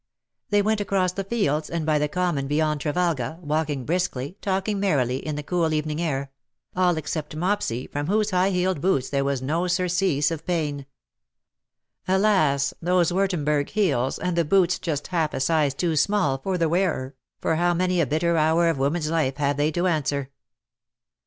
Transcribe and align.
They 0.49 0.63
went 0.63 0.81
across 0.81 1.11
the 1.11 1.23
fields, 1.23 1.69
and 1.69 1.85
by 1.85 1.99
the 1.99 2.07
common 2.07 2.47
beyond 2.47 2.81
Trevalga— 2.81 3.37
walking 3.43 3.85
briskly, 3.85 4.35
talking 4.41 4.79
merrily, 4.79 5.17
in 5.17 5.35
the 5.35 5.43
cool 5.43 5.75
evening 5.75 6.01
air; 6.01 6.31
all 6.75 6.97
except 6.97 7.35
Mopsy, 7.35 7.85
from 7.85 8.07
whose 8.07 8.31
high 8.31 8.49
heeled 8.49 8.81
boots 8.81 9.11
there 9.11 9.23
was 9.23 9.43
no 9.43 9.67
surcease 9.67 10.31
of 10.31 10.43
pain. 10.43 10.87
Alas! 12.07 12.73
those 12.81 13.13
Wurtemburg 13.13 13.69
heels, 13.69 14.17
and 14.17 14.35
the 14.35 14.43
boots 14.43 14.79
just 14.79 15.05
half 15.09 15.35
a 15.35 15.39
size 15.39 15.75
too 15.75 15.95
small 15.95 16.39
for 16.39 16.57
the 16.57 16.67
wearer, 16.67 17.13
for 17.39 17.57
how 17.57 17.75
many 17.75 18.01
a 18.01 18.07
bitter 18.07 18.37
hour 18.37 18.69
of 18.69 18.79
woman's 18.79 19.11
life 19.11 19.37
have 19.37 19.55
they 19.57 19.71
to 19.71 19.85
answer 19.85 20.31